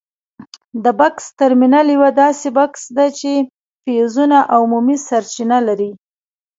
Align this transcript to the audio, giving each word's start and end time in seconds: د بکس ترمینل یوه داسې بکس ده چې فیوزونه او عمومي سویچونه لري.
د 0.83 0.85
بکس 0.99 1.25
ترمینل 1.39 1.87
یوه 1.95 2.09
داسې 2.21 2.47
بکس 2.57 2.83
ده 2.97 3.05
چې 3.19 3.31
فیوزونه 3.83 4.37
او 4.53 4.59
عمومي 4.67 4.97
سویچونه 5.07 5.57
لري. 5.67 5.91